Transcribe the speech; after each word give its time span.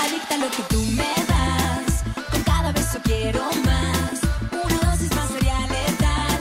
Adicta 0.00 0.36
lo 0.38 0.50
que 0.50 0.62
tú 0.68 0.80
me 0.96 1.12
das. 1.26 2.04
Con 2.30 2.42
cada 2.42 2.72
beso 2.72 2.98
quiero 3.04 3.44
más. 3.64 4.20
Una 4.64 4.90
dosis 4.90 5.14
más 5.14 5.28
sería 5.30 5.60
letal. 5.66 6.40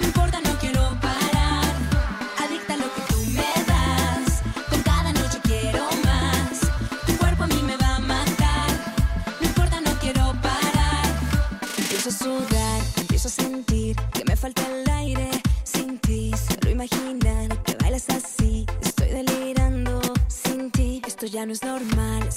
No 0.00 0.06
importa, 0.06 0.40
no 0.40 0.52
quiero 0.58 0.82
parar. 1.00 1.64
Adicta 2.44 2.76
lo 2.76 2.88
que 2.94 3.02
tú 3.10 3.18
me 3.38 3.52
das. 3.72 4.42
Con 4.70 4.82
cada 4.82 5.12
noche 5.12 5.38
quiero 5.42 5.84
más. 6.04 6.60
Tu 7.06 7.16
cuerpo 7.18 7.44
a 7.44 7.46
mí 7.46 7.62
me 7.62 7.76
va 7.76 7.96
a 7.96 8.00
matar. 8.00 8.68
No 9.40 9.46
importa, 9.46 9.80
no 9.80 9.92
quiero 10.00 10.32
parar. 10.42 11.06
Empiezo 11.78 12.08
a 12.08 12.12
sudar, 12.12 12.82
empiezo 12.96 13.28
a 13.28 13.30
sentir 13.30 13.96
que 14.12 14.24
me 14.24 14.36
falta 14.36 14.62
el 14.66 14.88
aire 14.90 15.30
sin 15.64 15.98
ti. 15.98 16.32
Solo 16.48 16.70
imaginar 16.70 17.62
que 17.62 17.74
bailas 17.80 18.08
así. 18.10 18.66
Estoy 18.82 19.08
delirando 19.08 20.00
sin 20.28 20.70
ti. 20.70 21.02
Esto 21.06 21.26
ya 21.26 21.46
no 21.46 21.52
es 21.52 21.62
normal, 21.62 22.28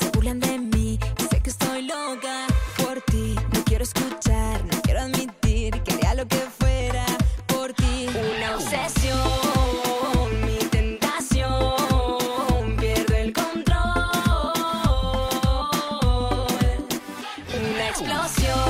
explosión 18.42 18.69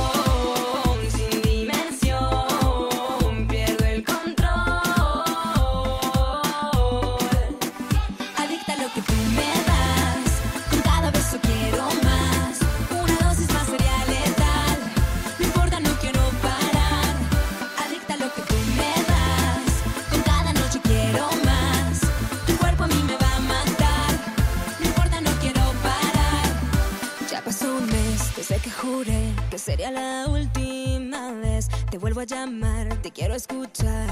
que 29.52 29.60
sería 29.60 29.92
la 29.92 30.26
última 30.28 31.32
vez. 31.34 31.70
Te 31.92 32.00
vuelvo 32.00 32.22
a 32.22 32.24
llamar, 32.24 33.00
te 33.04 33.12
quiero 33.12 33.36
escuchar. 33.36 34.10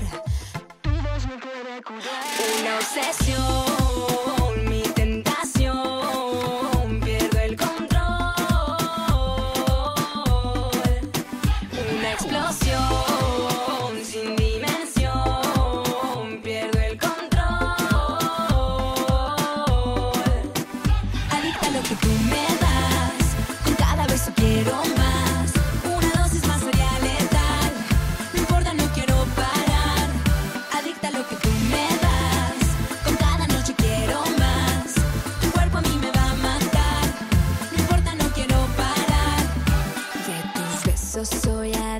Una 2.60 2.76
obsesión, 2.78 4.70
mi 4.70 4.84
tentación. 4.94 5.80
Pierdo 7.04 7.40
el 7.40 7.58
control. 7.58 7.98
Una 11.98 12.12
explosión 12.14 12.97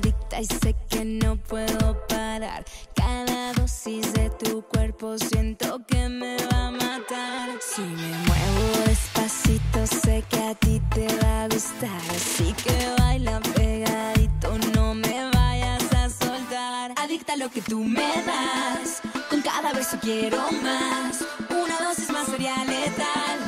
adicta 0.08 0.40
y 0.40 0.46
sé 0.46 0.74
que 0.88 1.04
no 1.04 1.36
puedo 1.36 2.06
parar. 2.06 2.64
Cada 2.94 3.52
dosis 3.52 4.12
de 4.14 4.30
tu 4.30 4.62
cuerpo 4.62 5.18
siento 5.18 5.80
que 5.86 6.08
me 6.08 6.36
va 6.50 6.68
a 6.68 6.70
matar. 6.70 7.50
Si 7.60 7.82
me 7.82 8.12
muevo 8.26 8.86
despacito, 8.86 9.86
sé 9.86 10.24
que 10.30 10.40
a 10.40 10.54
ti 10.54 10.80
te 10.94 11.06
va 11.22 11.44
a 11.44 11.48
gustar. 11.48 12.00
Así 12.10 12.54
que 12.64 12.94
baila 12.98 13.40
pegadito, 13.54 14.56
no 14.74 14.94
me 14.94 15.30
vayas 15.34 15.92
a 15.92 16.08
soltar. 16.08 16.94
Adicta 16.96 17.34
a 17.34 17.36
lo 17.36 17.50
que 17.50 17.60
tú 17.60 17.84
me 17.84 18.12
das. 18.24 19.02
Con 19.28 19.42
cada 19.42 19.72
beso 19.72 19.98
quiero 20.00 20.38
más. 20.62 21.24
Una 21.50 21.78
dosis 21.86 22.10
más 22.10 22.26
sería 22.28 22.64
letal. 22.64 23.38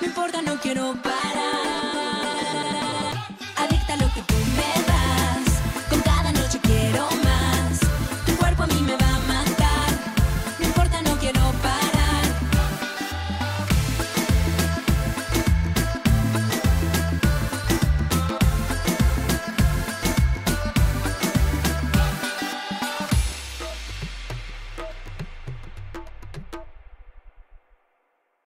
No 0.00 0.06
importa, 0.06 0.42
no 0.42 0.58
quiero 0.60 0.94
parar. 1.02 1.19